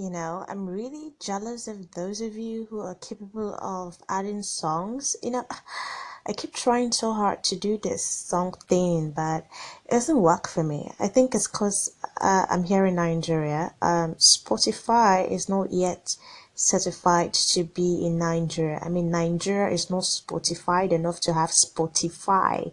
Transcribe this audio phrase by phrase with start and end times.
[0.00, 5.14] You know, I'm really jealous of those of you who are capable of adding songs.
[5.22, 5.46] You know,
[6.26, 9.44] I keep trying so hard to do this song thing, but
[9.84, 10.90] it doesn't work for me.
[10.98, 13.74] I think it's because uh, I'm here in Nigeria.
[13.82, 16.16] Um, Spotify is not yet
[16.54, 18.80] certified to be in Nigeria.
[18.82, 22.72] I mean, Nigeria is not Spotified enough to have Spotify.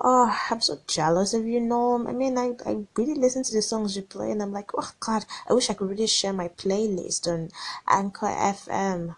[0.00, 2.06] Oh, I'm so jealous of you, Norm.
[2.06, 4.92] I mean, I, I really listen to the songs you play and I'm like, oh
[5.00, 7.50] God, I wish I could really share my playlist on
[7.86, 9.16] Anchor FM.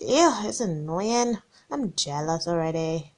[0.00, 1.38] Ew, it's annoying.
[1.70, 3.13] I'm jealous already.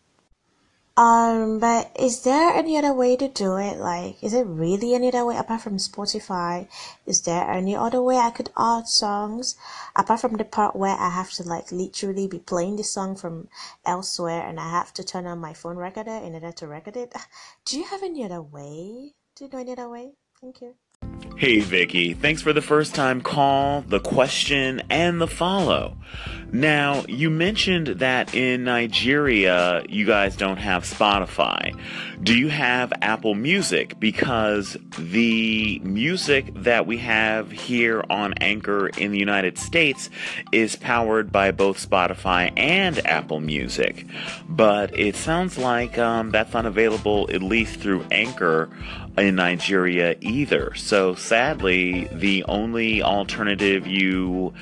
[0.97, 3.77] Um, but is there any other way to do it?
[3.77, 6.69] Like, is it really any other way apart from Spotify?
[7.05, 9.57] Is there any other way I could add songs
[9.95, 13.49] apart from the part where I have to like literally be playing the song from
[13.85, 17.15] elsewhere and I have to turn on my phone recorder in order to record it?
[17.67, 19.13] Do you have any other way?
[19.37, 20.13] Do you know any other way?
[20.41, 20.77] Thank you.
[21.39, 25.99] Hey Vicky, thanks for the first time call, the question, and the follow.
[26.51, 31.79] Now, you mentioned that in Nigeria you guys don't have Spotify.
[32.23, 34.01] Do you have Apple Music?
[34.01, 40.09] Because the music that we have here on Anchor in the United States
[40.51, 44.07] is powered by both Spotify and Apple Music.
[44.49, 48.71] But it sounds like um, that's unavailable at least through Anchor
[49.19, 50.75] in Nigeria either.
[50.75, 54.53] So sadly, the only alternative you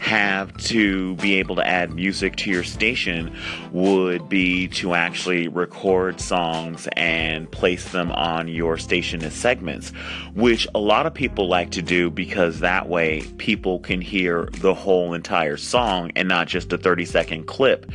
[0.00, 3.36] have to be able to add music to your station
[3.72, 9.90] would be to actually record songs and place them on your station as segments,
[10.34, 14.74] which a lot of people like to do because that way people can hear the
[14.74, 17.90] whole entire song and not just a 30 second clip.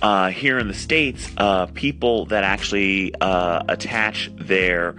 [0.00, 4.94] Uh, here in the States, uh, people that actually uh, attach their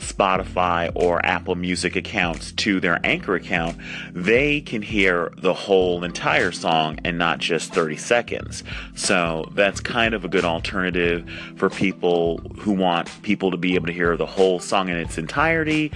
[0.00, 3.76] Spotify or Apple Music accounts to their Anchor account,
[4.12, 8.64] they can hear the whole entire song and not just 30 seconds.
[8.94, 13.86] So that's kind of a good alternative for people who want people to be able
[13.86, 15.92] to hear the whole song in its entirety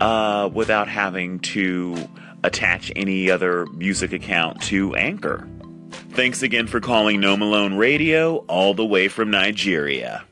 [0.00, 1.96] uh, without having to
[2.44, 5.48] attach any other music account to Anchor.
[6.10, 10.24] Thanks again for calling No Malone Radio all the way from Nigeria.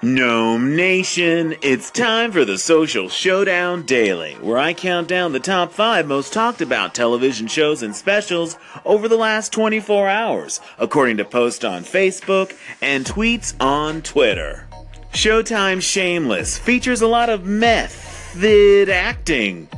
[0.00, 5.72] Gnome Nation, it's time for the Social Showdown Daily, where I count down the top
[5.72, 11.24] five most talked about television shows and specials over the last 24 hours, according to
[11.24, 14.68] posts on Facebook and tweets on Twitter.
[15.12, 19.68] Showtime Shameless features a lot of method acting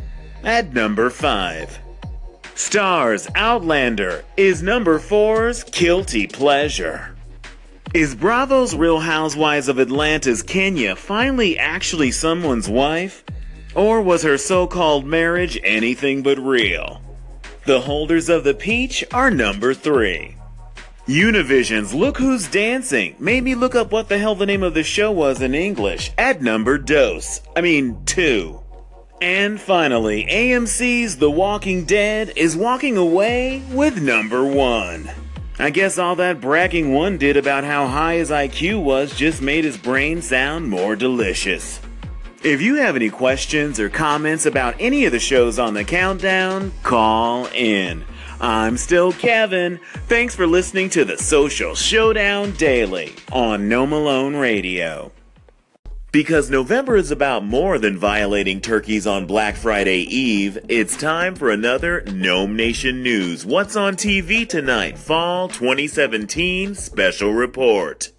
[0.44, 1.78] at number five.
[2.54, 7.16] Starz Outlander is number four's guilty pleasure.
[7.92, 13.24] Is Bravo's Real Housewives of Atlanta's Kenya finally actually someone's wife?
[13.74, 17.02] Or was her so called marriage anything but real?
[17.66, 20.36] The holders of the peach are number three.
[21.08, 24.84] Univision's Look Who's Dancing made me look up what the hell the name of the
[24.84, 27.40] show was in English at number dose.
[27.56, 28.62] I mean, two.
[29.20, 35.10] And finally, AMC's The Walking Dead is walking away with number one.
[35.60, 39.62] I guess all that bragging one did about how high his IQ was just made
[39.62, 41.80] his brain sound more delicious.
[42.42, 46.72] If you have any questions or comments about any of the shows on the countdown,
[46.82, 48.06] call in.
[48.40, 49.78] I'm still Kevin.
[50.06, 55.12] Thanks for listening to the Social Showdown Daily on No Malone Radio.
[56.12, 61.50] Because November is about more than violating turkeys on Black Friday Eve, it's time for
[61.50, 63.46] another Gnome Nation News.
[63.46, 64.98] What's on TV tonight?
[64.98, 68.10] Fall 2017 Special Report.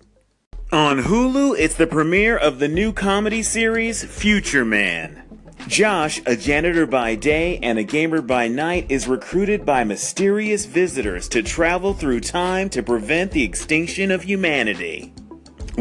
[0.72, 5.24] On Hulu, it's the premiere of the new comedy series Future Man.
[5.68, 11.28] Josh, a janitor by day and a gamer by night, is recruited by mysterious visitors
[11.28, 15.14] to travel through time to prevent the extinction of humanity.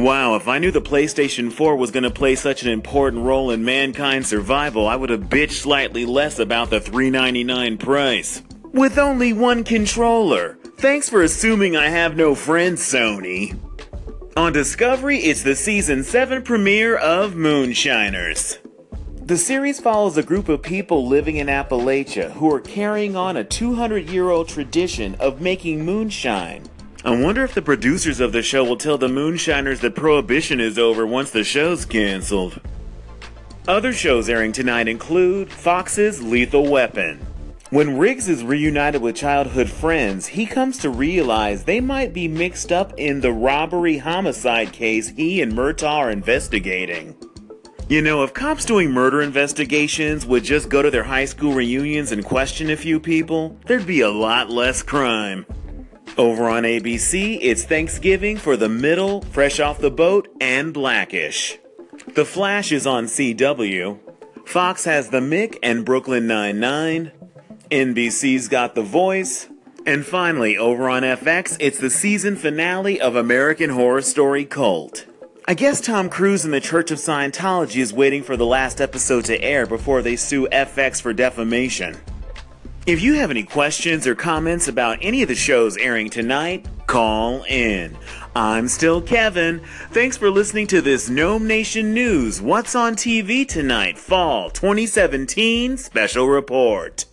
[0.00, 3.50] Wow, if I knew the PlayStation 4 was going to play such an important role
[3.50, 8.42] in mankind's survival, I would have bitched slightly less about the $3.99 price.
[8.72, 10.56] With only one controller.
[10.78, 13.58] Thanks for assuming I have no friends, Sony.
[14.38, 18.56] On Discovery, it's the season 7 premiere of Moonshiners.
[19.20, 23.44] The series follows a group of people living in Appalachia who are carrying on a
[23.44, 26.62] 200 year old tradition of making moonshine.
[27.02, 30.78] I wonder if the producers of the show will tell the Moonshiners that Prohibition is
[30.78, 32.60] over once the show's canceled.
[33.66, 37.24] Other shows airing tonight include Fox's Lethal Weapon.
[37.70, 42.70] When Riggs is reunited with childhood friends, he comes to realize they might be mixed
[42.70, 47.16] up in the robbery homicide case he and Murtaugh are investigating.
[47.88, 52.12] You know, if cops doing murder investigations would just go to their high school reunions
[52.12, 55.46] and question a few people, there'd be a lot less crime.
[56.18, 61.58] Over on ABC, it's Thanksgiving for the middle, fresh off the boat, and blackish.
[62.14, 63.98] The Flash is on CW.
[64.44, 67.12] Fox has The Mick and Brooklyn Nine-Nine.
[67.70, 69.48] NBC's got The Voice.
[69.86, 75.06] And finally, over on FX, it's the season finale of American Horror Story Cult.
[75.46, 79.24] I guess Tom Cruise and the Church of Scientology is waiting for the last episode
[79.24, 81.96] to air before they sue FX for defamation.
[82.86, 87.44] If you have any questions or comments about any of the shows airing tonight, call
[87.44, 87.94] in.
[88.34, 89.60] I'm still Kevin.
[89.90, 96.26] Thanks for listening to this Gnome Nation News What's on TV Tonight Fall 2017 special
[96.26, 97.04] report.